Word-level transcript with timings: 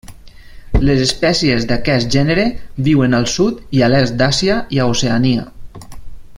Les 0.87 1.01
espècies 1.07 1.67
d'aquest 1.71 2.15
gènere 2.17 2.47
viuen 2.89 3.15
al 3.19 3.29
sud 3.35 3.63
i 3.81 3.85
a 3.89 3.93
l'est 3.95 4.19
d'Àsia 4.23 4.59
i 4.79 4.83
a 4.87 4.91
Oceania. 4.97 5.49